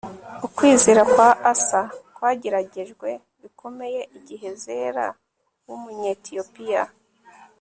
Ukwizera 0.45 1.01
kwa 1.11 1.29
Asa 1.51 1.81
kwageragejwe 2.15 3.09
bikomeye 3.41 4.01
igihe 4.17 4.49
Zera 4.63 5.05
wUmunyetiyopiya 5.65 6.83